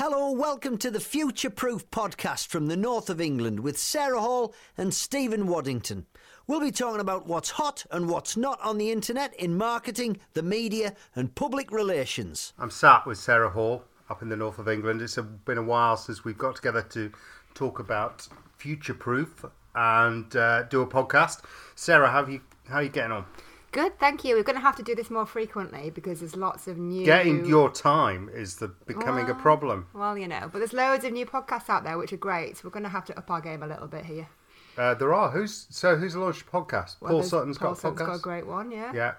[0.00, 4.54] Hello, welcome to the Future Proof podcast from the north of England with Sarah Hall
[4.76, 6.06] and Stephen Waddington.
[6.46, 10.42] We'll be talking about what's hot and what's not on the internet in marketing, the
[10.44, 12.52] media, and public relations.
[12.60, 15.02] I'm sat with Sarah Hall up in the north of England.
[15.02, 17.10] It's been a while since we've got together to
[17.54, 19.44] talk about future proof
[19.74, 21.42] and uh, do a podcast.
[21.74, 23.24] Sarah, how, you, how are you getting on?
[23.70, 24.34] Good, thank you.
[24.36, 27.04] We're going to have to do this more frequently because there's lots of new.
[27.04, 29.86] Getting your time is the becoming well, a problem.
[29.92, 32.56] Well, you know, but there's loads of new podcasts out there which are great.
[32.56, 34.28] So we're going to have to up our game a little bit here.
[34.78, 35.30] Uh, there are.
[35.30, 35.96] Who's so?
[35.96, 36.96] Who's launched a podcast?
[37.00, 38.06] Well, Paul Sutton's Paul got a Sutton's podcast.
[38.06, 38.92] got a great one, yeah.
[38.94, 39.14] Yeah,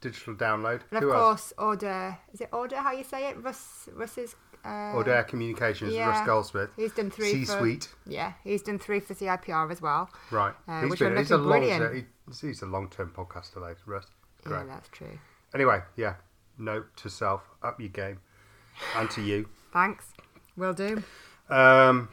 [0.00, 0.80] digital download.
[0.90, 1.20] And of Who else?
[1.20, 2.16] course, Order.
[2.32, 2.76] Is it Order?
[2.76, 3.36] How you say it?
[3.42, 3.88] Russ.
[3.92, 4.36] Russ's.
[4.64, 5.92] Uh, Order Communications.
[5.92, 6.06] yeah.
[6.08, 6.70] Russ Goldsmith.
[6.76, 7.32] He's done three.
[7.32, 7.88] C-suite.
[8.06, 10.08] Yeah, he's done three for CIPR as well.
[10.30, 10.54] Right.
[10.68, 11.14] Uh, he's which been.
[11.14, 11.78] are He's a looking long.
[11.80, 12.06] brilliant.
[12.40, 13.74] He's, a long-term podcaster, though.
[13.86, 14.06] Russ.
[14.44, 14.58] Great.
[14.58, 15.18] Yeah, that's true.
[15.54, 16.14] Anyway, yeah.
[16.58, 18.20] Note to self: up your game,
[18.96, 19.48] and to you.
[19.72, 20.06] Thanks.
[20.56, 21.02] Will do.
[21.48, 22.08] Um,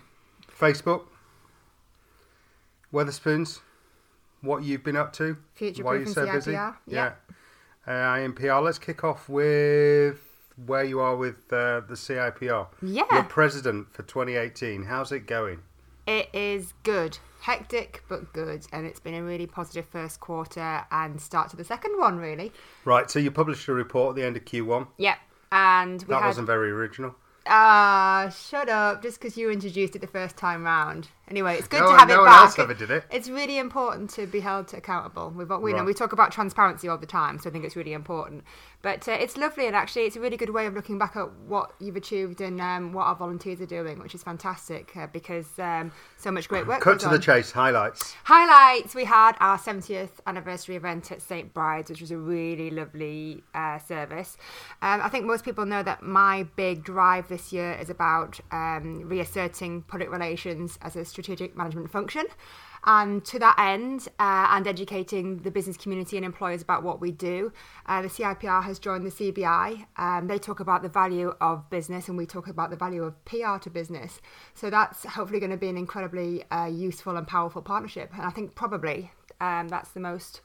[0.58, 1.04] Facebook,
[2.94, 3.60] Wetherspoons,
[4.42, 5.38] what you've been up to?
[5.56, 6.52] Future Why are you and so busy?
[6.54, 7.12] CIPR, Yeah.
[7.88, 7.94] yeah.
[7.94, 8.64] Uh, IMPR.
[8.64, 10.20] Let's kick off with
[10.66, 12.68] where you are with uh, the CIPR.
[12.82, 13.04] Yeah.
[13.12, 14.84] You're president for 2018.
[14.84, 15.60] How's it going?
[16.10, 17.20] It is good.
[17.42, 21.64] Hectic but good, and it's been a really positive first quarter and start to the
[21.64, 22.52] second one, really.
[22.84, 23.10] Right.
[23.12, 24.88] So you published a report at the end of Q1.
[24.98, 25.18] Yep.
[25.52, 27.14] And we That had wasn't very original.
[27.46, 29.04] ah, shut up!
[29.04, 31.10] Just because you introduced it the first time round.
[31.30, 32.42] Anyway, it's good No- to have no it one back.
[32.42, 33.04] else ever did it.
[33.12, 35.30] It's really important to be held accountable.
[35.36, 37.94] We've, we know we talk about transparency all the time, so I think it's really
[37.94, 38.44] important.
[38.82, 41.30] But uh, it's lovely, and actually, it's a really good way of looking back at
[41.48, 45.48] what you've achieved and um, what our volunteers are doing, which is fantastic uh, because
[45.60, 46.80] um, so much great work.
[46.80, 47.52] Cut to the chase.
[47.52, 48.16] Highlights.
[48.24, 53.44] Highlights we had our 70th anniversary event at St Bride's, which was a really lovely
[53.54, 54.38] uh, service.
[54.82, 59.02] Um, I think most people know that my big drive this year is about um,
[59.10, 62.26] reasserting public relations as a strategic management function.
[62.86, 67.12] And to that end, uh, and educating the business community and employers about what we
[67.12, 67.52] do,
[67.88, 69.86] uh, the CIPR has joined the CBI.
[69.98, 73.24] Um, they talk about the value of business, and we talk about the value of
[73.26, 74.22] PR to business.
[74.54, 78.12] So that's hopefully going to be an incredibly uh, useful and powerful partnership.
[78.14, 80.40] And I think probably um, that's the most,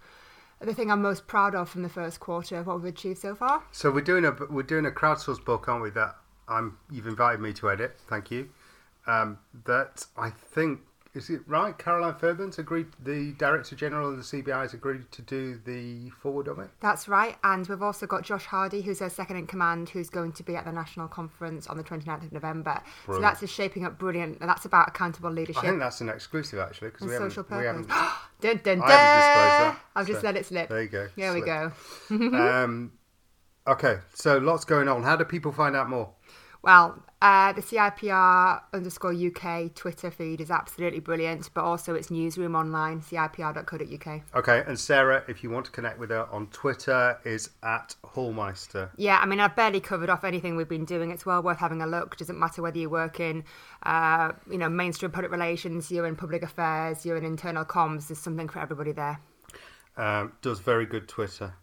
[0.61, 3.37] the thing I'm most proud of from the first quarter of what we've achieved so
[3.37, 3.63] far.
[3.71, 5.91] So we're doing a we're doing a crowdsourced book, aren't we?
[5.91, 6.17] That
[6.49, 8.01] I'm you've invited me to edit.
[8.09, 8.49] Thank you.
[9.07, 10.81] Um, that I think
[11.15, 11.79] is it right?
[11.79, 12.87] Caroline Fairbairn's agreed.
[12.99, 16.71] The director general of the CBI has agreed to do the forward of it.
[16.81, 17.37] That's right.
[17.45, 20.57] And we've also got Josh Hardy, who's our second in command, who's going to be
[20.57, 22.83] at the national conference on the 29th of November.
[23.07, 24.41] So that's just shaping up brilliant.
[24.41, 25.63] And that's about accountable leadership.
[25.63, 27.87] I think that's an exclusive actually because we haven't, we haven't.
[28.41, 30.69] dun, dun, I haven't disclosed that, I've just let it slip.
[30.69, 31.09] there you go.
[31.17, 31.73] There we go.
[32.11, 32.93] um,
[33.69, 35.05] okay, so lots going on.
[35.05, 36.11] How do people find out more?
[36.63, 42.55] Well, uh, the CIPR underscore UK Twitter feed is absolutely brilliant, but also its newsroom
[42.55, 44.21] online, cipr.co.uk.
[44.35, 48.91] Okay, and Sarah, if you want to connect with her on Twitter, is at Hallmeister.
[48.99, 51.11] Yeah, I mean, I've barely covered off anything we've been doing.
[51.11, 52.19] It's well worth having a look.
[52.19, 53.45] Doesn't matter whether you work in,
[53.85, 58.09] uh, you know, mainstream public relations, you're in public affairs, you're in internal comms.
[58.09, 59.19] There's something for everybody there.
[59.97, 61.55] Um, does very good Twitter.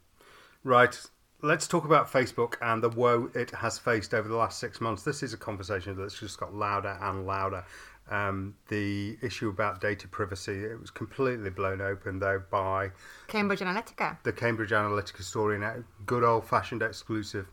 [0.63, 0.99] Right,
[1.41, 5.03] let's talk about Facebook and the woe it has faced over the last six months.
[5.03, 7.63] This is a conversation that's just got louder and louder.
[8.09, 12.91] Um, the issue about data privacy, it was completely blown open though by
[13.27, 14.17] Cambridge Analytica.
[14.23, 17.47] the Cambridge Analytica story, and a good old fashioned exclusive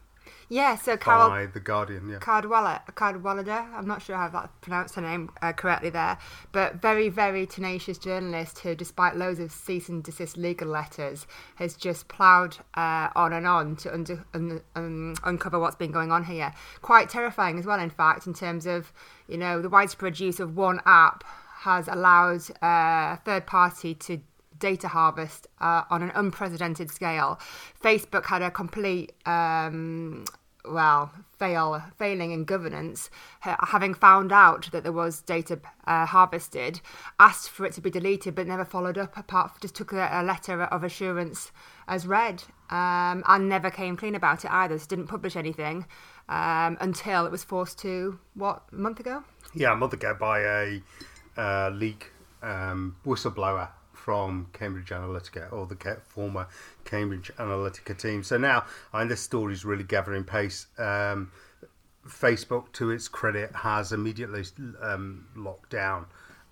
[0.51, 2.09] Yeah, so Carole by The Guardian.
[2.09, 2.19] Yeah.
[2.19, 6.17] Cardwalla, Cardwallada, I'm not sure how that pronounced her name uh, correctly there,
[6.53, 11.27] but very, very tenacious journalist who, despite loads of cease and desist legal letters,
[11.57, 16.11] has just ploughed uh, on and on to under, un, um, uncover what's been going
[16.11, 16.55] on here.
[16.81, 18.91] Quite terrifying as well, in fact, in terms of,
[19.29, 21.25] you know, the widespread use of one app
[21.59, 24.21] has allowed uh, a third party to
[24.59, 27.39] data harvest uh, on an unprecedented scale.
[27.83, 30.25] Facebook had a complete, um,
[30.65, 33.11] well, fail, failing in governance,
[33.41, 36.81] having found out that there was data uh, harvested,
[37.19, 39.17] asked for it to be deleted, but never followed up.
[39.17, 41.53] Apart, just took a, a letter of assurance
[41.87, 44.79] as read, um, and never came clean about it either.
[44.79, 45.87] So didn't publish anything
[46.29, 49.25] um, until it was forced to what a month ago.
[49.55, 50.83] Yeah, a month ago by a
[51.37, 52.13] uh, leak
[52.43, 53.69] um, whistleblower
[54.05, 56.47] from Cambridge Analytica or the former
[56.85, 58.23] Cambridge Analytica team.
[58.23, 60.67] So now, I mean, this story is really gathering pace.
[60.79, 61.33] Um,
[62.07, 64.45] Facebook, to its credit, has immediately
[64.81, 66.07] um, locked down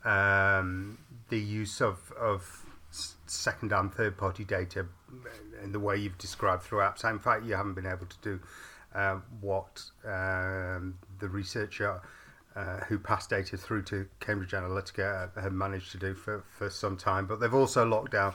[0.05, 0.99] um,
[1.29, 4.87] the use of, of second and third party data
[5.63, 6.99] in the way you've described throughout.
[7.01, 8.41] So, in fact, you haven't been able to do
[8.95, 12.01] um, what um, the researcher
[12.57, 16.97] uh, who passed data through to Cambridge Analytica have managed to do for, for some
[16.97, 17.27] time.
[17.27, 18.35] But they've also locked down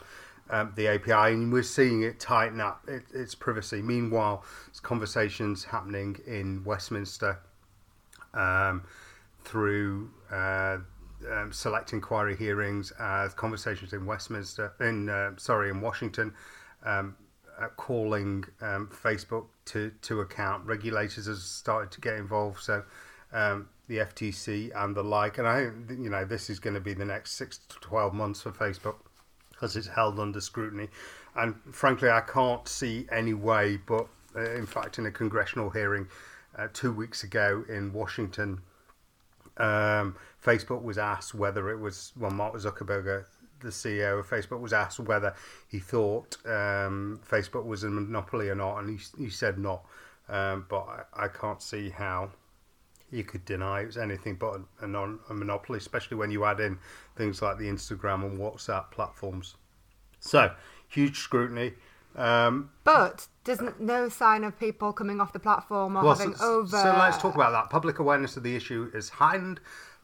[0.52, 3.82] um, the API, and we're seeing it tighten up it, its privacy.
[3.82, 7.40] Meanwhile, there's conversations happening in Westminster
[8.34, 8.84] um,
[9.44, 10.78] through uh,
[11.32, 16.34] um, select inquiry hearings, uh, conversations in Westminster, in uh, sorry, in Washington,
[16.84, 17.16] um,
[17.60, 20.66] uh, calling um, Facebook to to account.
[20.66, 22.84] Regulators have started to get involved, so
[23.34, 25.38] um, the FTC and the like.
[25.38, 28.42] And I, you know, this is going to be the next six to twelve months
[28.42, 28.96] for Facebook
[29.52, 30.88] because it's held under scrutiny.
[31.36, 33.78] And frankly, I can't see any way.
[33.86, 36.08] But uh, in fact, in a congressional hearing
[36.58, 38.62] uh, two weeks ago in Washington,
[39.58, 43.26] um, Facebook was asked whether it was well, Mark Zuckerberg,
[43.60, 45.36] the CEO of Facebook, was asked whether
[45.68, 49.84] he thought um, Facebook was a monopoly or not, and he, he said not.
[50.30, 52.32] Um, but I, I can't see how
[53.12, 56.60] you could deny it was anything but a, non, a monopoly, especially when you add
[56.60, 56.78] in
[57.16, 59.56] things like the Instagram and WhatsApp platforms.
[60.20, 60.54] So,
[60.88, 61.74] huge scrutiny.
[62.16, 66.36] Um, But there's n- no sign of people coming off the platform or well, having
[66.36, 66.78] so, over.
[66.78, 67.70] so let's talk about that.
[67.70, 69.60] Public awareness of the issue is heightened,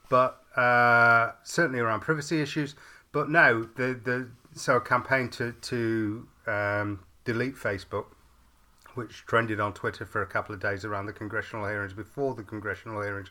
[0.10, 2.76] but uh, certainly around privacy issues.
[3.12, 8.06] But no, the the so a campaign to to um, delete Facebook,
[8.98, 12.44] which trended on Twitter for a couple of days around the congressional hearings before the
[12.44, 13.30] congressional hearings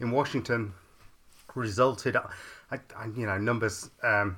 [0.00, 0.74] in Washington,
[1.54, 2.16] resulted.
[2.16, 2.26] I,
[2.96, 4.36] I, you know, numbers um,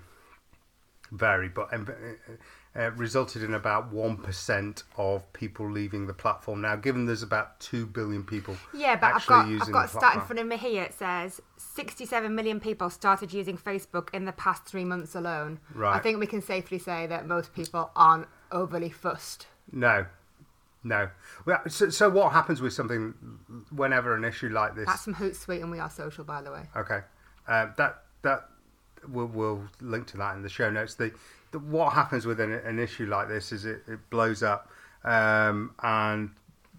[1.11, 1.88] vary, but um,
[2.76, 6.61] uh, resulted in about one percent of people leaving the platform.
[6.61, 9.88] Now, given there's about two billion people, Yeah, but I've got using I've got a
[9.88, 10.82] stat in front of me here.
[10.82, 15.61] It says 67 million people started using Facebook in the past three months alone.
[15.75, 15.97] Right.
[15.97, 19.47] I think we can safely say that most people aren't overly fussed.
[19.73, 20.06] No,
[20.85, 21.09] no.
[21.45, 23.15] Well, so, so what happens with something
[23.71, 24.87] whenever an issue like this?
[24.87, 26.63] That's some Hootsuite and We Are Social, by the way.
[26.77, 27.01] Okay,
[27.47, 28.49] uh, that that
[29.09, 30.95] we'll, we'll link to that in the show notes.
[30.95, 31.13] The,
[31.53, 34.71] the what happens with an, an issue like this is it, it blows up,
[35.05, 36.31] um, and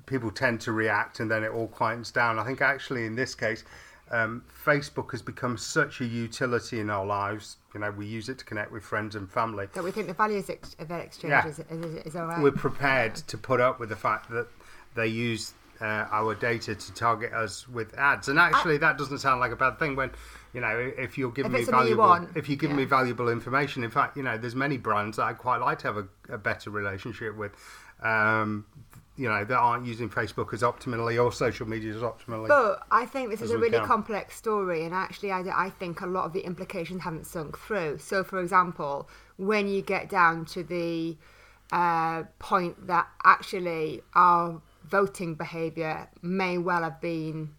[0.05, 2.39] people tend to react, and then it all quiets down.
[2.39, 3.63] I think actually in this case.
[4.11, 7.57] Um, Facebook has become such a utility in our lives.
[7.73, 9.67] You know, we use it to connect with friends and family.
[9.73, 11.47] That we think the values ex- of that exchange Yeah.
[11.47, 12.41] is, is, is all right.
[12.41, 14.47] we're prepared to put up with the fact that
[14.95, 18.27] they use uh, our data to target us with ads.
[18.27, 20.11] And actually, that doesn't sound like a bad thing when,
[20.53, 22.83] you know, if you're giving If me you valuable, want, if you're giving yeah.
[22.83, 23.83] me valuable information.
[23.83, 26.37] In fact, you know, there's many brands that I'd quite like to have a, a
[26.37, 27.51] better relationship with.
[28.01, 28.65] Um,
[29.19, 32.47] you know, that aren't using Facebook as optimally or social media as optimally.
[32.47, 33.85] But I think this is a really can.
[33.85, 37.97] complex story, and actually, I, I think a lot of the implications haven't sunk through.
[37.97, 41.17] So, for example, when you get down to the
[41.73, 47.49] uh, point that actually our voting behaviour may well have been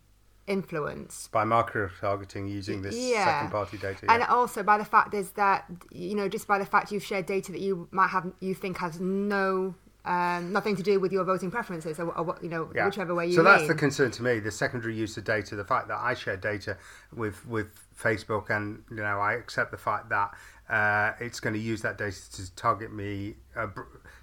[0.46, 1.30] influenced.
[1.30, 3.26] by marketer targeting using this Yeah.
[3.26, 4.06] second party data.
[4.10, 7.26] And also by the fact is that you know just by the fact you've shared
[7.26, 9.74] data that you might have you think has no
[10.04, 12.86] um, nothing to do with your voting preferences or, or you know Yeah.
[12.86, 13.68] whichever way you So that's lean.
[13.68, 16.76] the concern to me: the secondary use of data, the fact that I share data
[17.14, 17.68] with with
[17.98, 20.32] Facebook, and you know I accept the fact that
[20.70, 23.34] uh, it's going to use that data to target me.
[23.56, 23.68] Uh,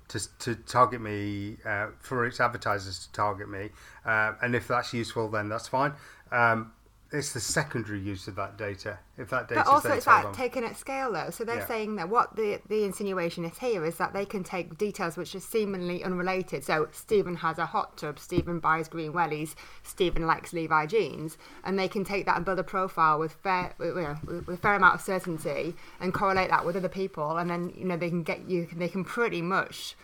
[0.10, 3.72] to, to target me uh, for its advertisers to target me,
[4.06, 5.92] uh, and if that's useful, then that's fine.
[6.32, 6.72] Um,
[7.12, 9.00] it's the secondary use of that data.
[9.18, 11.30] If that data But also, then it's like taken at scale, though.
[11.30, 11.66] So they're Yeah.
[11.68, 15.34] saying that what the the insinuation is here is that they can take details which
[15.34, 16.66] are seemingly unrelated.
[16.66, 21.80] So Stephen has a hot tub, Stephen buys green wellies, Stephen likes Levi jeans, and
[21.80, 24.76] they can take that and build a profile with fair, you know, with a fair
[24.76, 28.24] amount of certainty and correlate that with other people, and then you know they can
[28.24, 29.96] get you, they can pretty much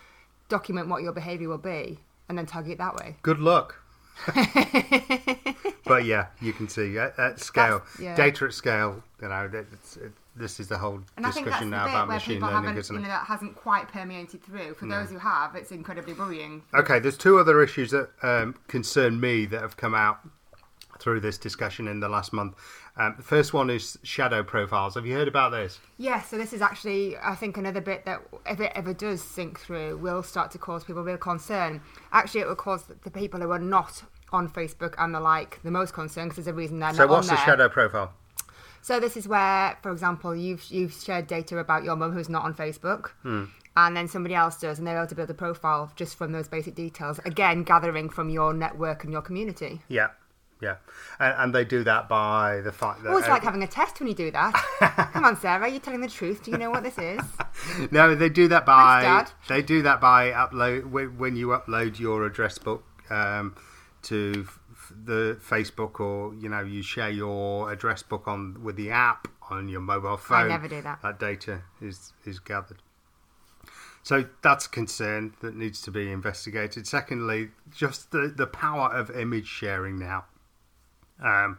[0.48, 2.00] document what your behaviour will be,
[2.30, 3.18] and then target it that way.
[3.22, 3.83] Good luck.
[5.86, 8.16] but yeah, you can see at, at scale, yeah.
[8.16, 9.04] data at scale.
[9.22, 11.86] You know, that- it's, it, this is the whole And I think that's discussion now
[11.86, 14.74] about machine people learning, haven't, isn't you know, that hasn't quite permeated through.
[14.76, 16.64] For those who have, it's incredibly worrying.
[16.74, 20.20] Okay, there's two other issues that um, concern me that have come out
[21.04, 22.56] through this discussion in the last month.
[22.98, 24.96] Um, the first one is shadow profiles.
[24.96, 25.80] Have you heard about this?
[25.98, 29.60] Yeah, so this is actually, I think, another bit that, if it ever does sink
[29.60, 31.82] through, will start to cause people real concern.
[32.12, 35.72] Actually, it will cause the people who are not on Facebook and the like the
[35.72, 38.14] most concern because there's a reason they're So, not So, what's on the shadow profile?
[38.82, 42.44] So this is where, for example, you've you've shared data about your mum who's not
[42.44, 43.46] on Facebook, Hmm.
[43.78, 46.50] and then somebody else does, and they're able to build a profile just from those
[46.50, 47.18] basic details.
[47.24, 49.82] Again, gathering from your network and your community.
[49.88, 50.10] Yeah,
[50.64, 50.76] yeah,
[51.20, 54.00] and, and they do that by the fact that Oh, it's like having a test
[54.00, 54.54] when you do that.
[55.14, 56.44] Come on, Sarah, you're telling the truth.
[56.44, 57.22] Do you know what this is?
[57.92, 59.56] No, they do that by Thanks, Dad.
[59.56, 63.56] they do that by upload when, when you upload your address book um,
[64.04, 64.60] to f-
[65.06, 69.68] the Facebook or you know you share your address book on with the app on
[69.68, 70.46] your mobile phone.
[70.46, 71.02] I never do that.
[71.02, 72.82] That data is is gathered.
[74.06, 76.86] So that's a concern that needs to be investigated.
[76.86, 80.26] Secondly, just the, the power of image sharing now.
[81.24, 81.58] Um,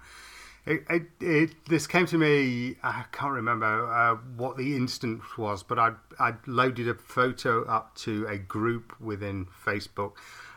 [0.67, 2.77] it, it, it, this came to me.
[2.83, 7.95] I can't remember uh, what the instance was, but I I loaded a photo up
[7.97, 10.13] to a group within Facebook,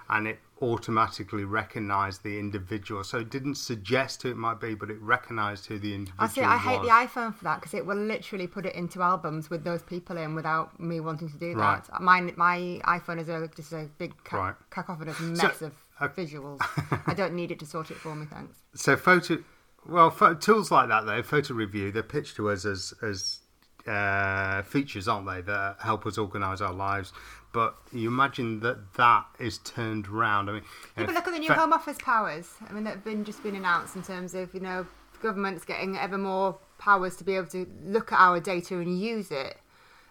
[0.09, 3.03] and it automatically recognised the individual.
[3.03, 6.31] So it didn't suggest who it might be, but it recognised who the individual was.
[6.31, 6.41] I see.
[6.41, 9.63] I hate the iPhone for that because it will literally put it into albums with
[9.65, 11.83] those people in without me wanting to do Right.
[11.83, 12.01] that.
[12.01, 14.55] Mine, my iPhone is a, just a big ca- Right.
[14.71, 16.59] cacophonous mess of uh, visuals.
[17.07, 18.57] I don't need it to sort it for me, thanks.
[18.75, 19.43] So photo,
[19.87, 23.39] well, pho- tools like that though, photo review, they're pitched to us as as
[23.87, 25.41] uh, features, aren't they?
[25.41, 27.13] That help us organise our lives.
[27.53, 30.49] But you imagine that that is turned round.
[30.49, 30.63] I mean,
[30.97, 32.49] Yeah, but look at the new fa- Home Office powers.
[32.69, 34.85] I mean, that have been just been announced in terms of you know
[35.23, 39.31] government's getting ever more powers to be able to look at our data and use
[39.31, 39.57] it.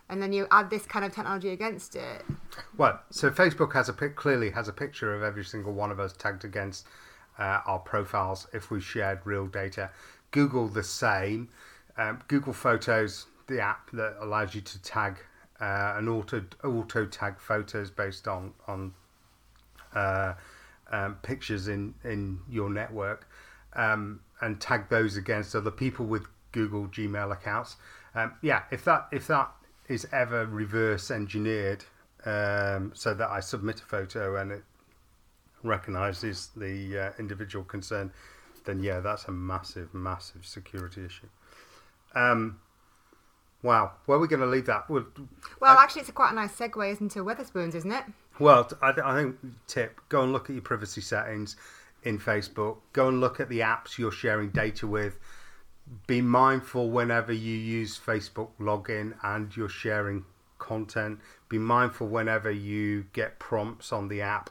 [0.08, 2.24] And then you add this kind of technology against it.
[2.76, 6.12] Well, so Facebook has a clearly has a picture of every single one of us
[6.12, 6.86] tagged against
[7.38, 9.90] uh, our profiles if we shared real data.
[10.30, 11.48] Google the same.
[11.98, 15.16] Um, Google Photos, the app that allows you to tag
[15.60, 18.92] uh, and auto auto tag photos based on on
[19.94, 20.34] uh,
[20.92, 23.28] um, pictures in in your network
[23.74, 27.76] um, and tag those against other people with Google Gmail accounts.
[28.14, 29.50] Um, yeah, if that if that
[29.88, 31.84] is ever reverse engineered
[32.24, 34.64] um, so that I submit a photo and it
[35.62, 38.10] recognizes the uh, individual concerned,
[38.64, 41.28] then yeah, that's a massive, massive security issue.
[42.14, 42.60] Um,
[43.62, 44.88] wow, where are we going to leave that?
[44.88, 45.06] Well,
[45.60, 47.20] Well, actually, it's a quite a nice segue, isn't it?
[47.20, 48.04] Wetherspoons, isn't it?
[48.38, 51.56] well, I, I think tip: go and look at your privacy settings
[52.02, 52.78] in Facebook.
[52.92, 55.18] Go and look at the apps you're sharing data with.
[56.06, 60.24] Be mindful whenever you use Facebook login and you're sharing
[60.58, 61.20] content.
[61.48, 64.50] Be mindful whenever you get prompts on the app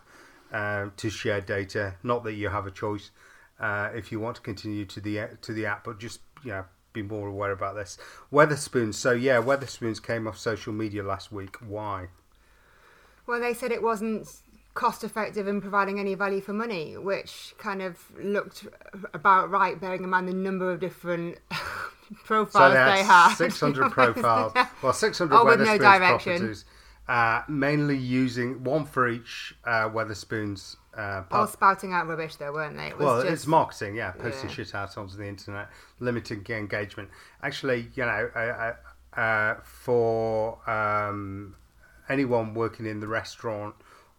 [0.52, 1.96] uh, to share data.
[2.04, 3.12] Not that you have a choice
[3.60, 6.66] uh, if you want to continue to the to the app, but just know
[6.96, 7.98] be more aware about this.
[8.32, 8.96] Wetherspoons.
[8.96, 11.58] So yeah, Wetherspoons came off social media last week.
[11.58, 12.08] Why?
[13.28, 14.28] Well, they said it wasn't
[14.76, 18.68] cost effective in providing any value for money, which kind of looked
[19.14, 23.36] about right, bearing in mind the number of different So profiles they they, had had.
[23.36, 24.54] 600 profiles.
[24.84, 26.38] Well, 600 Oh, with no Wetherspoons direction.
[26.38, 26.66] properties.
[27.08, 30.76] Uh, mainly using one for each uh, Wetherspoons.
[30.96, 32.88] Uh, All spouting out rubbish, though, weren't they?
[32.88, 34.56] It was well, just, it's marketing, yeah, posting Yeah.
[34.56, 37.10] shit out onto the internet, limiting engagement.
[37.44, 38.74] Actually, you know, uh,
[39.16, 41.56] uh, uh, for um,
[42.10, 43.76] anyone working in the restaurant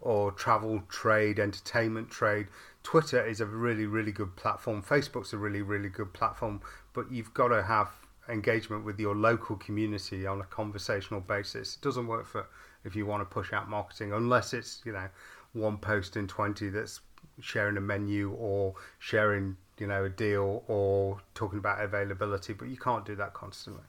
[0.06, 2.46] or travel trade, entertainment trade,
[2.84, 4.82] Twitter is a really, really good platform.
[4.82, 6.60] Facebook's a really, really good platform,
[6.94, 7.88] but you've got to have
[8.28, 11.76] engagement with your local community on a conversational basis.
[11.76, 12.46] It doesn't work for
[12.84, 15.08] if you want to push out marketing unless it's you know
[15.54, 17.00] one post in 20 that's
[17.40, 22.76] sharing a menu or sharing you know a deal or talking about availability but you
[22.76, 23.82] can't do that constantly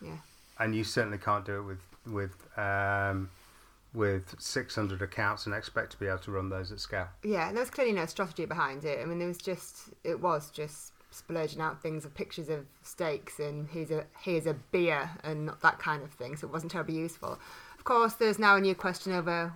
[0.00, 0.18] Yeah.
[0.60, 3.28] and you certainly can't do it with with um,
[3.96, 7.60] with 600 accounts and expect to be able to run those at scale Yeah, there
[7.60, 9.00] was clearly no strategy behind it.
[9.00, 13.38] I mean, there was just, it was just splurging out things of pictures of steaks
[13.40, 16.36] and here's a here's a beer and that kind of thing.
[16.36, 17.38] So it wasn't terribly useful.
[17.78, 19.52] Of course, there's now a new question over,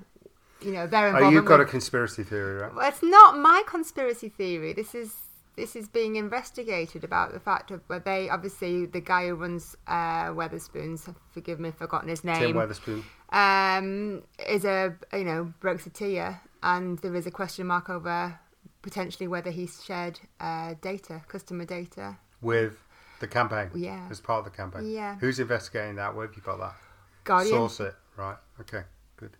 [0.62, 1.34] you know, their oh involvement.
[1.34, 4.72] you've got a conspiracy theory right Well, it's not my conspiracy theory.
[4.72, 5.14] This is
[5.60, 9.76] this is being investigated about the fact of where they obviously the guy who runs
[9.86, 11.14] uh, Wetherspoons.
[11.32, 12.40] Forgive me, I've forgotten his name.
[12.42, 13.02] tim weatherspoon
[13.32, 18.38] um, is a you know Brexiteer, and there is a question mark over
[18.82, 22.16] potentially whether he's shared uh, data, customer data.
[22.40, 22.74] with
[23.20, 24.08] the campaign Yeah.
[24.10, 25.16] as part of the campaign Yeah.
[25.20, 26.74] who's investigating that where have you got that
[27.24, 28.84] Guardian, source it right okay
[29.18, 29.36] good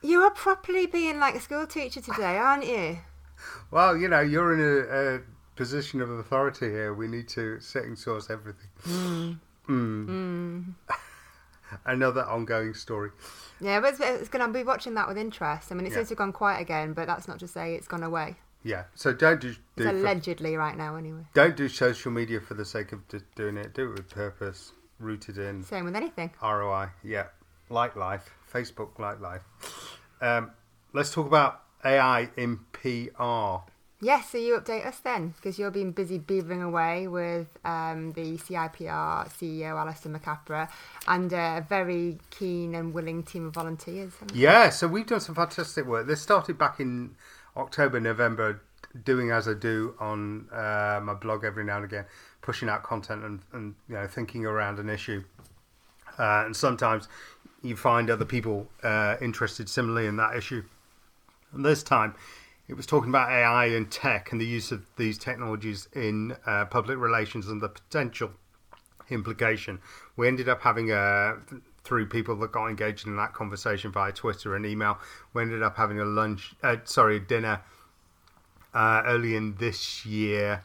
[0.00, 2.98] you are properly being like a school teacher today, aren't you?
[3.70, 5.20] Well, you know, you're in a, a
[5.58, 6.94] position of authority here.
[6.94, 9.38] We need to sit and source everything.
[9.68, 10.64] Mm.
[11.84, 13.10] Another ongoing story.
[13.60, 15.70] Yeah, but it's, it's going to be watching that with interest.
[15.70, 15.96] I mean, it Yeah.
[15.96, 18.36] seems to have gone quiet again, but that's not to say it's gone away.
[18.62, 18.84] Yeah.
[18.94, 21.26] So don't do, It's do for- allegedly right now, anyway.
[21.34, 23.00] don't do social media for the sake of
[23.34, 23.74] doing it.
[23.74, 26.30] Do it with purpose, rooted in Same with anything.
[26.42, 26.88] ROI.
[27.02, 27.26] Yeah.
[27.68, 28.30] Like life.
[28.50, 29.42] Facebook like life.
[30.22, 30.52] Um,
[30.94, 33.68] let's talk about AI in PR.
[34.00, 38.38] Yes, so you update us then, because you've been busy beavering away with um, the
[38.38, 40.68] CIPR CEO, Alastair McCapra,
[41.08, 44.12] and a very keen and willing team of volunteers.
[44.32, 46.06] Yeah, so we've done some fantastic work.
[46.06, 47.16] This started back in
[47.56, 48.62] October, November,
[49.04, 52.04] doing as I do on uh, my blog every now and again,
[52.40, 55.24] pushing out content and, and you know thinking around an issue.
[56.16, 57.08] Uh, and sometimes
[57.62, 60.62] you find other people uh, interested similarly in that issue.
[61.52, 62.14] And this time,
[62.68, 66.66] it was talking about AI and tech and the use of these technologies in uh,
[66.66, 68.30] public relations and the potential
[69.10, 69.80] implication.
[70.16, 71.38] We ended up having a
[71.82, 74.98] through people that got engaged in that conversation via Twitter and email.
[75.32, 77.62] We ended up having a lunch, uh, sorry, dinner
[78.74, 80.62] uh, early in this year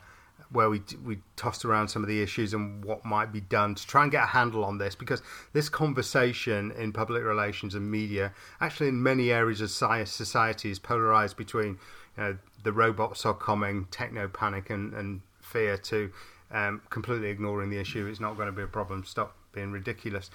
[0.54, 3.86] where we we tossed around some of the issues and what might be done to
[3.86, 8.32] try and get a handle on this because this conversation in public relations and media
[8.62, 11.78] actually in many areas of society is polarized between
[12.18, 16.12] you know, the robots are coming techno panic and, and fear to
[16.52, 18.06] um, completely ignoring the issue.
[18.06, 19.04] It's not going to be a problem.
[19.04, 20.30] Stop being ridiculous.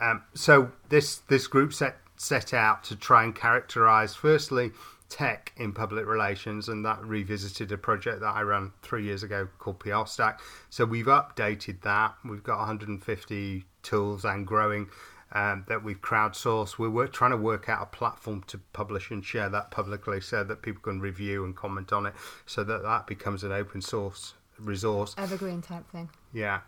[0.00, 4.70] Um, so this this group set set out to try and characterize firstly
[5.12, 9.46] tech in public relations, and that revisited a project that I ran three years ago
[9.58, 10.40] called PR Stack.
[10.70, 12.14] So we've updated that.
[12.24, 14.88] We've got 150 tools and growing
[15.32, 16.78] um, that we've crowdsourced.
[16.78, 20.62] We're trying to work out a platform to publish and share that publicly so that
[20.62, 22.14] people can review and comment on it,
[22.46, 25.14] so that that becomes an open source resource.
[25.18, 26.08] Evergreen type thing.
[26.32, 26.60] Yeah,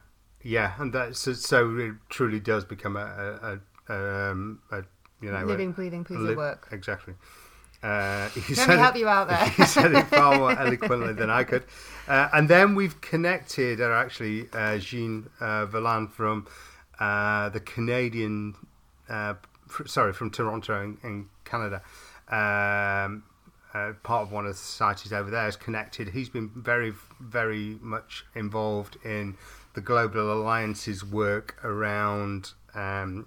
[0.43, 4.83] yeah, and that so, so it truly does become a, a, a, um, a
[5.23, 6.69] you know living, breathing piece li- of work.
[6.73, 7.15] Exactly.
[7.85, 9.47] Uh, Let me help it, you out there.
[9.51, 11.65] he said it far more eloquently than I could.
[12.09, 16.47] Uh, and then we've connected, or actually, uh, Jean uh, Valin from
[16.99, 18.55] uh, the Canadian,
[19.11, 19.35] uh,
[19.69, 21.83] fr- sorry, from Toronto in, in Canada.
[22.29, 23.25] Um,
[23.75, 26.09] uh, part of one of the societies over there is connected.
[26.09, 29.37] He's been very, very much involved in
[29.75, 33.27] the Global Alliance's work around um,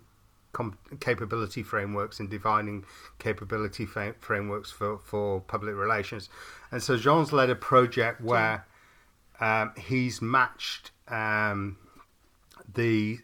[0.57, 2.83] com- capability frameworks and defining
[3.19, 6.29] capability fa- frameworks for, for public relations.
[6.71, 8.65] And so Jean's led a project where
[9.39, 11.77] um, he's matched um,
[12.73, 13.19] the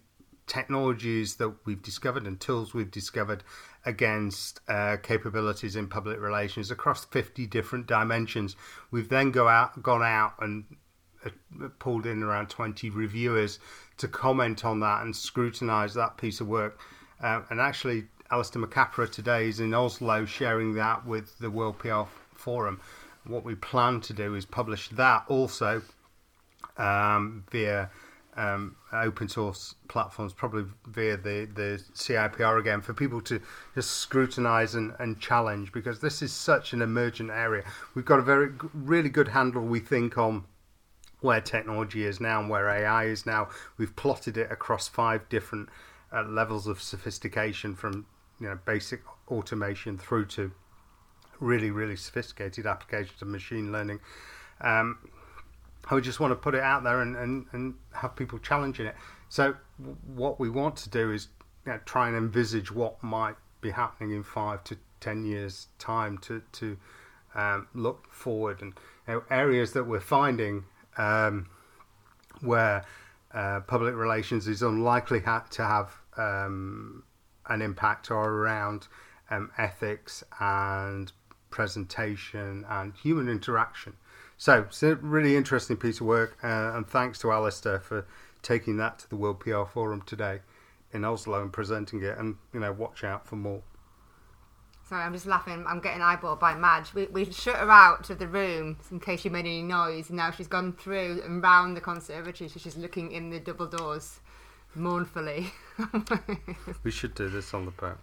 [0.46, 3.44] technologies that we've discovered and tools we've discovered
[3.86, 8.56] against uh, capabilities in public relations across 50 different dimensions.
[8.92, 10.66] We've then go out, gone out and
[11.26, 13.58] uh, pulled in around 20 reviewers
[13.98, 16.80] to comment on that and scrutinize that piece of work.
[17.24, 22.02] Uh, and actually, Alastair McCapra today is in Oslo sharing that with the World PR
[22.36, 22.82] Forum.
[23.26, 25.82] What we plan to do is publish that also
[26.78, 27.90] um, via
[28.36, 33.40] um, open source platforms, probably via the, the CIPR again, for people to
[33.74, 37.64] just scrutinize and, and challenge because this is such an emergent area.
[37.96, 40.44] We've got a very, really good handle, we think, on
[41.22, 43.48] where technology is now and where AI is now.
[43.78, 45.70] We've plotted it across five different
[46.22, 48.06] levels of sophistication from
[48.40, 50.52] you know basic automation through to
[51.40, 54.00] really really sophisticated applications of machine learning.
[54.62, 54.98] Um,
[55.90, 58.86] I would just want to put it out there and, and, and have people challenging
[58.86, 58.96] it.
[59.28, 59.56] So
[60.16, 61.28] what we want to do is
[61.66, 66.18] you know, try and envisage what might be happening in five to ten years time
[66.20, 66.78] to to
[67.36, 68.74] um, look forward and
[69.08, 70.64] you know, areas that we're finding
[70.98, 71.48] um,
[72.42, 72.86] where
[73.34, 77.04] uh, public relations is unlikely ha- to have um,
[77.48, 78.88] an impact are around
[79.30, 81.12] um, ethics and
[81.50, 83.94] presentation and human interaction.
[84.38, 88.06] So it's a really interesting piece of work, uh, and thanks to Alastair for
[88.42, 90.40] taking that to the World PR Forum today
[90.92, 92.18] in Oslo and presenting it.
[92.18, 93.62] And you know, watch out for more.
[94.90, 95.64] Sorry, I'm just laughing.
[95.68, 96.94] I'm getting eyeballed by Madge.
[96.94, 100.18] We, we shut her out of the room in case she made any noise, and
[100.18, 104.20] now she's gone through and round the conservatory, so she's looking in the double doors
[104.76, 105.52] mournfully.
[106.84, 107.98] we should do this on the boat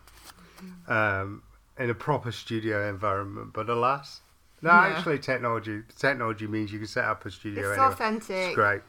[0.89, 1.43] um,
[1.79, 4.21] in a proper studio environment, but alas,
[4.63, 4.71] no.
[4.71, 4.97] Yeah.
[4.97, 7.61] Actually, technology technology means you can set up a studio.
[7.61, 7.93] It's anyway.
[7.93, 8.31] authentic.
[8.31, 8.83] It's great.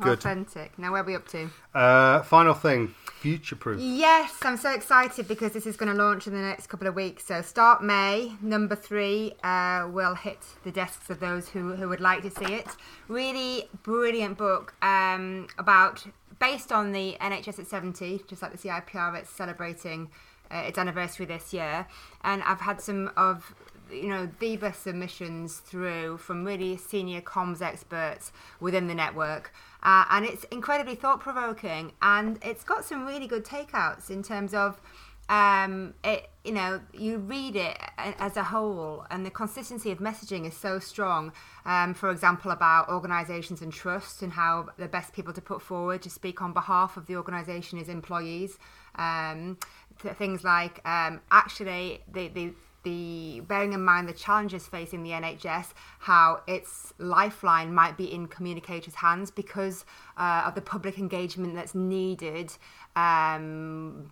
[0.00, 0.18] Good.
[0.18, 0.78] Authentic.
[0.78, 1.50] Now, where are we up to?
[1.74, 3.78] Uh, final thing, future proof.
[3.78, 6.94] Yes, I'm so excited because this is going to launch in the next couple of
[6.94, 7.26] weeks.
[7.26, 12.00] So, start May, number three uh, will hit the desks of those who, who would
[12.00, 12.68] like to see it.
[13.08, 16.06] Really brilliant book um, about
[16.42, 20.10] based on the NHS at 70, just like the CIPR, it's celebrating
[20.50, 21.86] uh, its anniversary this year.
[22.24, 23.54] And I've had some of
[23.92, 29.52] you know the best submissions through from really senior comms experts within the network
[29.82, 34.54] uh, and it's incredibly thought provoking and it's got some really good takeouts in terms
[34.54, 34.80] of
[35.28, 40.46] um, it, you know, you read it as a whole, and the consistency of messaging
[40.46, 41.32] is so strong.
[41.64, 46.02] Um, for example, about organisations and trusts and how the best people to put forward
[46.02, 48.58] to speak on behalf of the organisation is employees.
[48.96, 49.58] Um,
[49.98, 52.52] things like um, actually the, the
[52.82, 55.66] the bearing in mind the challenges facing the NHS,
[56.00, 59.84] how its lifeline might be in communicators' hands because
[60.16, 62.52] uh, of the public engagement that's needed
[62.96, 64.10] um,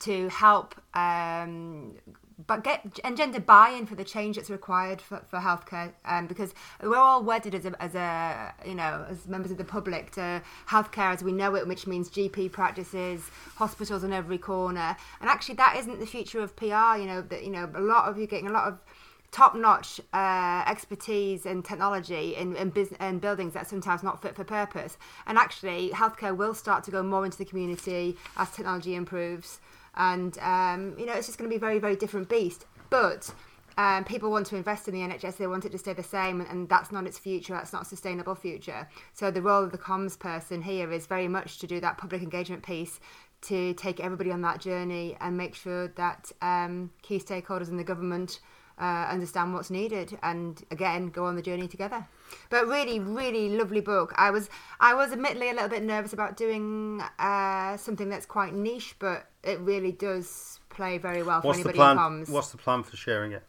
[0.00, 1.94] to help um,
[2.46, 6.96] but get engender buy-in for the change that's required for, for healthcare um, because we're
[6.96, 11.12] all wedded as a, as a you know as members of the public to healthcare
[11.12, 14.96] as we know it which means GP practices hospitals on every corner.
[15.20, 18.08] And actually that isn't the future of PR you know that you know a lot
[18.08, 18.78] of you getting a lot of
[19.32, 24.44] top-notch uh, expertise and technology in, in, business, in buildings that sometimes not fit for
[24.44, 29.58] purpose and actually healthcare will start to go more into the community as technology improves
[29.94, 32.66] and um, you know it's just going to be a very very different beast.
[32.90, 33.32] But
[33.78, 36.40] um, people want to invest in the NHS, they want it to stay the same,
[36.42, 37.54] and, and, that's not its future.
[37.54, 38.86] That's not a sustainable future.
[39.14, 42.22] So the role of the comms person here is very much to do that public
[42.22, 43.00] engagement piece,
[43.42, 47.84] to take everybody on that journey and make sure that um, key stakeholders in the
[47.84, 48.40] government
[48.78, 52.06] uh, understand what's needed and again go on the journey together
[52.50, 54.48] but really really lovely book i was
[54.80, 59.28] i was admittedly a little bit nervous about doing uh, something that's quite niche but
[59.42, 62.58] it really does play very well for what's anybody the plan, who comes what's the
[62.58, 63.42] plan for sharing it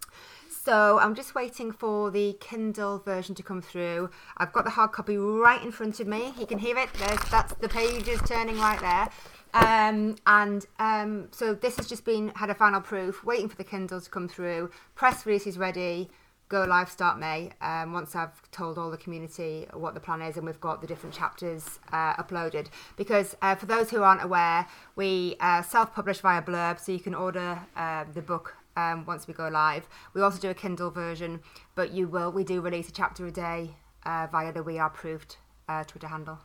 [0.64, 4.10] so I'm just waiting for the Kindle version to come through.
[4.38, 6.34] I've got the hard copy right in front of me.
[6.40, 6.88] You can hear it.
[6.94, 9.10] There's, that's the pages turning right there.
[9.54, 13.64] Um, and um, so this has just been had a final proof, waiting for the
[13.64, 14.72] Kindle to come through.
[14.96, 16.10] Press release is ready.
[16.50, 17.52] Go live start May.
[17.62, 20.88] Um, once I've told all the community what the plan is, and we've got the
[20.88, 22.68] different chapters uh, uploaded.
[22.96, 27.16] Because uh, for those who aren't aware, we uh, self-publish via Blurb, so you can
[27.16, 29.88] order uh, the book um, once we go live.
[30.14, 31.40] We also do a Kindle version,
[31.76, 33.72] but you will we do release a chapter a day
[34.06, 35.38] uh, via the We Are Proofed
[35.70, 36.40] uh, Twitter handle.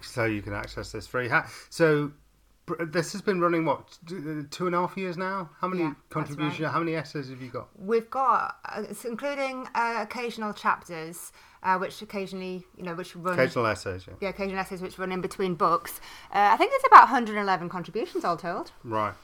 [0.00, 1.28] So you can access this free.
[1.68, 2.12] So
[2.78, 5.50] this has been running what two and a half years now.
[5.60, 6.60] How many yeah, contributions?
[6.60, 6.70] Right.
[6.70, 7.68] How many essays have you got?
[7.76, 13.66] We've got, uh, including uh, occasional chapters, uh, which occasionally, you know, which run occasional
[13.66, 14.04] essays.
[14.06, 16.00] Yeah, yeah occasional essays which run in between books.
[16.32, 18.70] Uh, I think there's about 111 contributions all told.
[18.84, 19.14] Right.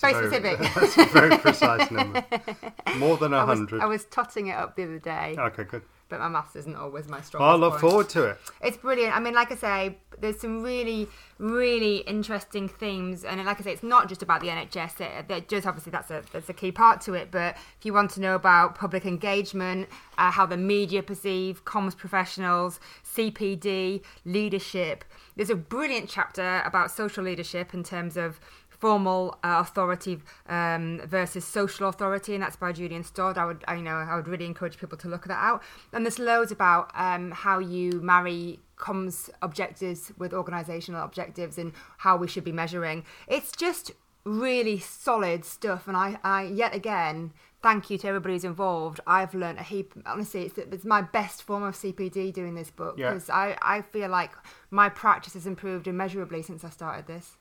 [0.00, 0.58] Very, very specific.
[0.74, 2.24] That's a very precise number.
[2.98, 3.80] More than a hundred.
[3.80, 5.36] I was totting it up the other day.
[5.38, 7.42] Okay, good but my maths isn't always my strong.
[7.42, 7.80] I look point.
[7.80, 8.38] forward to it.
[8.60, 9.16] It's brilliant.
[9.16, 13.72] I mean, like I say, there's some really, really interesting themes, and like I say,
[13.72, 15.00] it's not just about the NHS.
[15.00, 17.30] It, it just obviously that's a that's a key part to it.
[17.30, 19.88] But if you want to know about public engagement,
[20.18, 25.04] uh, how the media perceive comms professionals, CPD, leadership,
[25.36, 28.40] there's a brilliant chapter about social leadership in terms of
[28.84, 33.38] formal uh, authority um, versus social authority, and that's by Julian Stodd.
[33.38, 35.62] I would, I, you know, I would really encourage people to look that out.
[35.94, 42.18] And there's loads about um, how you marry comms objectives with organisational objectives and how
[42.18, 43.06] we should be measuring.
[43.26, 43.92] It's just
[44.26, 49.00] really solid stuff, and I, I yet again thank you to everybody who's involved.
[49.06, 49.94] I've learned a heap.
[50.04, 53.34] Honestly, it's, it's my best form of CPD doing this book because yeah.
[53.34, 54.32] I, I feel like
[54.70, 57.38] my practice has improved immeasurably since I started this.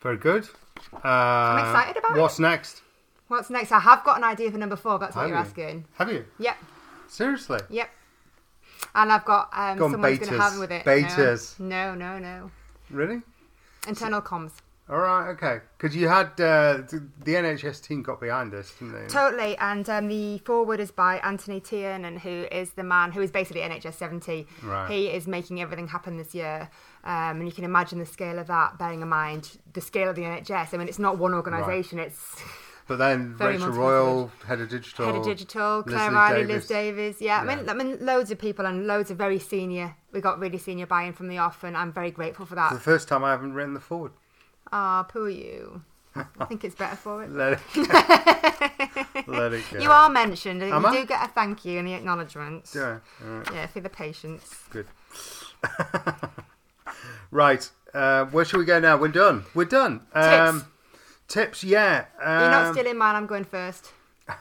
[0.00, 0.48] Very good.
[0.92, 2.42] Uh, I'm excited about What's it.
[2.42, 2.82] next?
[3.28, 3.72] What's next?
[3.72, 4.98] I have got an idea for number four.
[4.98, 5.44] That's what Have you're you?
[5.44, 5.84] asking.
[5.94, 6.24] Have you?
[6.38, 6.56] Yep.
[7.08, 7.60] Seriously?
[7.70, 7.90] Yep.
[8.94, 10.40] And I've got um, Go on, someone who's going to betas.
[10.40, 10.84] help me with it.
[10.84, 11.58] Betas.
[11.60, 12.40] No, no, no.
[12.40, 12.50] no.
[12.90, 13.22] Really?
[13.88, 14.52] Internal comms.
[14.88, 15.58] All right, okay.
[15.76, 19.08] Because you had uh, the NHS team got behind us, didn't they?
[19.08, 23.32] Totally, and um, the forward is by Anthony Tiernan, who is the man who is
[23.32, 24.46] basically NHS 70.
[24.62, 24.88] Right.
[24.88, 26.70] He is making everything happen this year.
[27.06, 30.16] Um, and you can imagine the scale of that, bearing in mind the scale of
[30.16, 30.74] the NHS.
[30.74, 32.08] I mean, it's not one organisation, right.
[32.08, 32.42] it's.
[32.88, 37.20] But then Rachel Royal, head of digital, head of digital, Claire Riley, Liz Davies.
[37.20, 39.94] Yeah, yeah, I mean, I mean, loads of people and loads of very senior.
[40.10, 42.72] We got really senior buy-in from the off, and I'm very grateful for that.
[42.72, 44.10] It's the first time I haven't written the forward.
[44.72, 45.82] Ah, oh, poor you.
[46.16, 47.30] I think it's better for it.
[47.30, 47.82] Let it go.
[49.32, 49.78] Let it go.
[49.78, 50.60] You are mentioned.
[50.62, 50.92] Am you I?
[50.92, 52.74] do get a thank you and the acknowledgements.
[52.74, 52.98] Yeah.
[53.22, 53.46] Right.
[53.52, 54.64] Yeah, for the patience.
[54.70, 54.86] Good.
[57.30, 57.68] right.
[57.94, 58.96] Uh, where should we go now?
[58.96, 59.44] We're done.
[59.54, 60.02] We're done.
[60.12, 60.66] Um, tips.
[61.28, 62.04] Tips, yeah.
[62.22, 63.16] Um, You're not stealing mine.
[63.16, 63.92] I'm going first.
[64.28, 64.36] uh,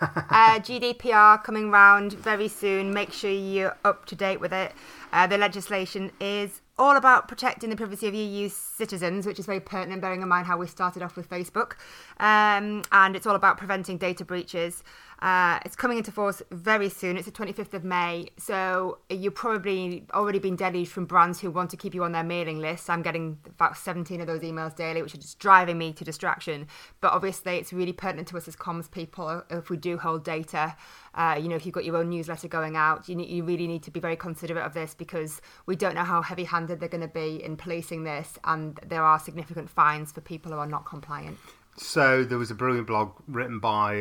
[0.60, 2.93] GDPR coming round very soon.
[2.93, 4.74] Make sure you're up to date with it.
[5.13, 9.60] Uh, the legislation is all about protecting the privacy of EU citizens, which is very
[9.62, 11.74] pertinent, bearing in mind how we started off with Facebook.
[12.19, 14.84] Um, and it's all about preventing data breaches.
[15.25, 17.17] Uh, it's coming into force very soon.
[17.17, 18.27] It's the 25th of May.
[18.38, 22.23] So you've probably already been deluged from brands who want to keep you on their
[22.23, 22.91] mailing list.
[22.91, 26.67] I'm getting about 17 of those emails daily, which are just driving me to distraction.
[27.01, 30.75] But obviously, it's really pertinent to us as comms people if we do hold data.
[31.15, 33.81] Uh, you know, if you've got your own newsletter going out, you, you really need
[33.81, 37.01] to be very considerate of this because we don't know how heavy handed they're going
[37.01, 38.38] to be in policing this.
[38.43, 41.39] And there are significant fines for people who are not compliant.
[41.77, 43.95] So there was a brilliant blog written by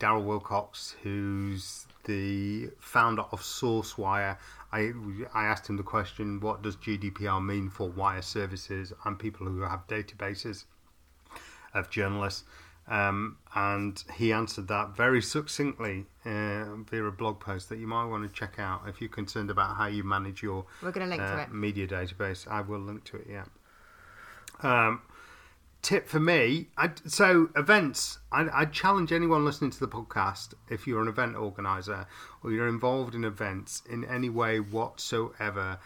[0.00, 4.38] Daryl Willcox, who's the founder of SourceWire.
[4.72, 4.92] I
[5.32, 9.60] I asked him the question, what does GDPR mean for wire services and people who
[9.60, 10.64] have databases
[11.74, 12.42] of journalists?
[12.88, 18.06] Um, and he answered that very succinctly uh, via a blog post that you might
[18.06, 21.22] want to check out if you're concerned about how you manage your We're to link
[21.22, 21.52] uh, to it.
[21.52, 22.48] media database.
[22.48, 23.28] I will link to it.
[23.30, 23.44] Yeah.
[24.62, 25.02] Um,
[25.82, 26.68] tip for me.
[26.76, 28.18] I, so events.
[28.30, 32.06] I, I challenge anyone listening to the podcast, if you're an event organizer
[32.42, 35.78] or you're involved in events in any way whatsoever,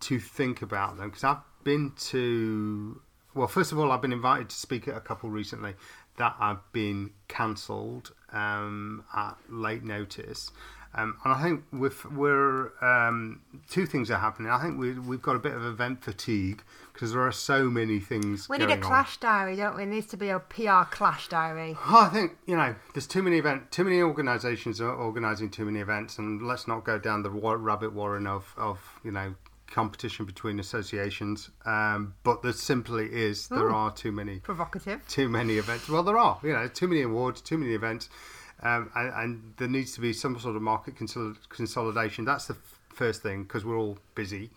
[0.00, 3.00] to think about them because I've been to.
[3.34, 5.74] Well, first of all, I've been invited to speak at a couple recently
[6.18, 10.50] that have been cancelled um, at late notice.
[10.94, 14.50] Um, and I think with, we're um, two things are happening.
[14.50, 17.98] I think we, we've got a bit of event fatigue because there are so many
[18.00, 18.48] things.
[18.48, 18.88] We need a going on.
[18.88, 19.82] clash diary, don't we?
[19.84, 21.76] It needs to be a PR clash diary.
[21.86, 25.64] Oh, I think you know there's too many event, too many organisations are organising too
[25.64, 29.34] many events, and let's not go down the rabbit warren of of you know
[29.70, 31.50] competition between associations.
[31.64, 33.74] Um, but there simply is there Ooh.
[33.74, 35.06] are too many Provocative.
[35.08, 35.88] too many events.
[35.88, 38.10] Well, there are you know too many awards, too many events,
[38.62, 40.94] um, and, and there needs to be some sort of market
[41.48, 42.24] consolidation.
[42.26, 44.50] That's the f- first thing because we're all busy.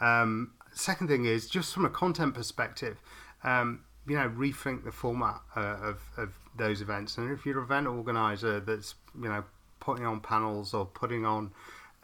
[0.00, 3.00] Um, second thing is just from a content perspective,
[3.44, 7.18] um, you know, rethink the format uh, of, of those events.
[7.18, 9.44] And if you're an event organizer that's you know
[9.78, 11.52] putting on panels or putting on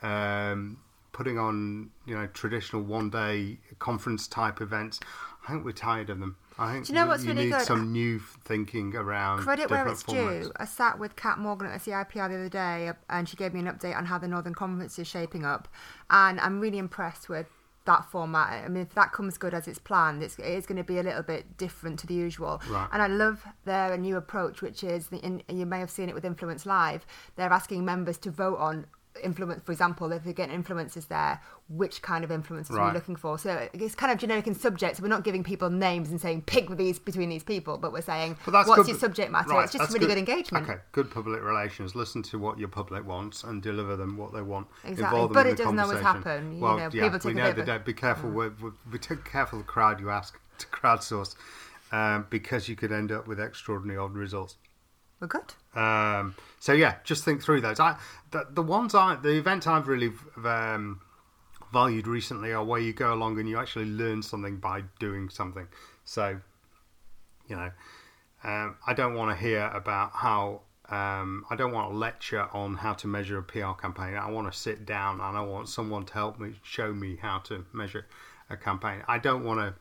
[0.03, 0.79] um,
[1.13, 5.01] putting on you know traditional one day conference type events,
[5.47, 6.37] I think we're tired of them.
[6.59, 7.63] I think Do you know what's you really need good?
[7.63, 10.45] some new thinking around Credit where it's formats.
[10.45, 10.53] due.
[10.57, 13.53] I sat with Kat Morgan at the CIPR the other day, uh, and she gave
[13.53, 15.69] me an update on how the Northern Conference is shaping up,
[16.11, 17.47] and I'm really impressed with
[17.87, 18.65] that format.
[18.65, 20.99] I mean, if that comes good as it's planned, it's, it is going to be
[20.99, 22.61] a little bit different to the usual.
[22.69, 22.89] Right.
[22.93, 26.15] And I love their new approach, which is, the, in, you may have seen it
[26.15, 28.87] with Influence Live, they're asking members to vote on
[29.23, 32.89] influence for example if you're getting influencers there which kind of influencers are Right.
[32.89, 35.69] you looking for so it's kind of generic in subject so we're not giving people
[35.71, 38.99] names and saying pick these between these people but we're saying But what's good- your
[38.99, 41.95] subject matter right, it's just really good, engagement Okay, good public relations.
[41.95, 44.67] Listen to what your public wants and deliver them what they want.
[44.85, 47.51] Exactly, but it doesn't always happen, you well, know, yeah, people take we know bit
[47.51, 47.85] of they a- don't.
[47.85, 48.31] Be careful.
[48.31, 51.35] We, we, we take careful the crowd you ask to crowdsource
[51.93, 54.57] um, because you could end up with extraordinary odd results.
[55.21, 57.81] We're good Um, so yeah, just think through those.
[57.81, 57.97] I
[58.31, 60.13] the, the ones I the event I've really
[60.45, 61.01] um,
[61.73, 65.69] valued recently are where you go along and you actually learn something by doing something.
[66.05, 66.41] So
[67.49, 67.71] you know,
[68.45, 70.63] um, I don't want to hear about how.
[70.89, 74.15] Um, I don't want a lecture on how to measure a PR campaign.
[74.15, 77.39] I want to sit down and I want someone to help me show me how
[77.39, 78.07] to measure
[78.49, 79.03] a campaign.
[79.09, 79.75] I don't want to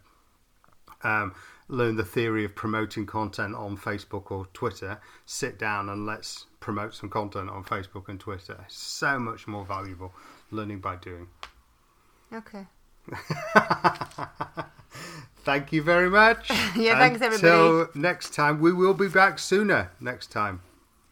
[1.04, 1.34] um,
[1.68, 6.94] learn the theory of promoting content on Facebook or Twitter, sit down and let's promote
[6.96, 8.66] some content on Facebook and Twitter.
[8.68, 10.14] So much more valuable
[10.52, 11.28] learning by doing.
[12.34, 12.68] okay
[15.46, 16.50] Thank you very much.
[16.76, 17.48] Yeah, thanks, everybody.
[17.48, 20.62] Until next time, we will be back sooner next time.